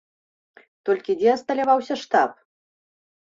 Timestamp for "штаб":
2.05-2.29